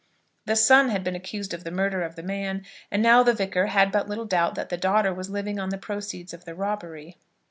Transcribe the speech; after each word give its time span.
The 0.47 0.55
son 0.55 0.89
had 0.89 1.03
been 1.03 1.13
accused 1.15 1.53
of 1.53 1.63
the 1.63 1.69
murder 1.69 2.01
of 2.01 2.15
the 2.15 2.23
man, 2.23 2.65
and 2.89 3.03
now 3.03 3.21
the 3.21 3.35
Vicar 3.35 3.67
had 3.67 3.91
but 3.91 4.09
little 4.09 4.25
doubt 4.25 4.55
that 4.55 4.69
the 4.69 4.75
daughter 4.75 5.13
was 5.13 5.29
living 5.29 5.59
on 5.59 5.69
the 5.69 5.77
proceeds 5.77 6.33
of 6.33 6.43
the 6.43 6.55
robbery. 6.55 7.17